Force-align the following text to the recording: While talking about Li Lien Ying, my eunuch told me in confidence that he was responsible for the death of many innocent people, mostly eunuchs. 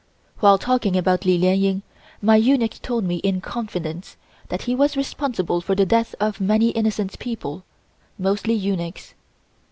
While 0.39 0.57
talking 0.57 0.95
about 0.97 1.25
Li 1.25 1.37
Lien 1.37 1.61
Ying, 1.61 1.81
my 2.23 2.35
eunuch 2.35 2.81
told 2.81 3.03
me 3.03 3.17
in 3.17 3.39
confidence 3.39 4.17
that 4.49 4.63
he 4.63 4.73
was 4.73 4.97
responsible 4.97 5.61
for 5.61 5.75
the 5.75 5.85
death 5.85 6.15
of 6.19 6.41
many 6.41 6.69
innocent 6.69 7.19
people, 7.19 7.63
mostly 8.17 8.55
eunuchs. 8.55 9.13